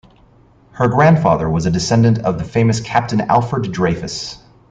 [0.71, 4.41] Her grandfather was a descendant of the famous Captain Alfred Dreyfus.